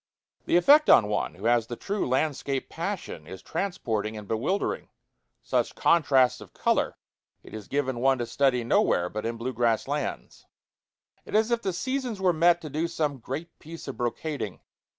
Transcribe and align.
The 0.45 0.57
effect 0.57 0.89
on 0.89 1.07
one 1.09 1.35
who 1.35 1.45
has 1.45 1.67
the 1.67 1.75
true 1.75 2.09
landscape 2.09 2.69
passion 2.69 3.27
is 3.27 3.43
transporting 3.43 4.17
and 4.17 4.27
bewildering. 4.27 4.89
Such 5.43 5.75
contrasts 5.75 6.41
of 6.41 6.53
color 6.53 6.97
it 7.43 7.53
is 7.53 7.67
given 7.67 7.99
one 7.99 8.17
to 8.17 8.25
study 8.25 8.63
nowhere 8.63 9.09
but 9.09 9.27
in 9.27 9.37
blue 9.37 9.53
grass 9.53 9.87
lands. 9.87 10.47
It 11.23 11.35
is 11.35 11.51
as 11.51 11.51
if 11.51 11.61
the 11.61 11.71
seasons 11.71 12.19
were 12.19 12.33
met 12.33 12.61
to 12.61 12.69
do 12.71 12.87
some 12.87 13.19
great 13.19 13.59
piece 13.59 13.87
of 13.87 13.97
brocading. 13.97 14.61